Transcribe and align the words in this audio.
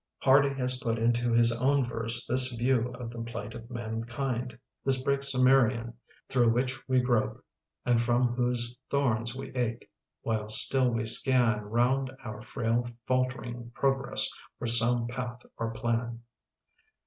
Hardy 0.23 0.49
has 0.55 0.79
put 0.79 0.97
into 0.97 1.31
his 1.31 1.51
own 1.51 1.85
verse 1.85 2.25
this 2.25 2.51
view 2.53 2.91
of 2.95 3.11
the 3.11 3.19
plight 3.21 3.53
of 3.53 3.69
mankind: 3.69 4.57
this 4.83 5.03
brake 5.03 5.21
Cimmerian 5.21 5.93
Through 6.27 6.53
which 6.53 6.75
we 6.87 6.99
grope, 7.01 7.45
and 7.85 8.01
from 8.01 8.29
whose 8.29 8.79
thorns 8.89 9.35
we 9.35 9.51
ache. 9.53 9.87
While 10.23 10.49
still 10.49 10.89
we 10.89 11.05
scan 11.05 11.59
Round 11.59 12.09
oar 12.25 12.39
fraU 12.41 12.91
faltering 13.05 13.69
progress 13.75 14.27
for 14.57 14.65
some 14.65 15.05
path 15.07 15.43
or 15.57 15.69
plan. 15.71 16.23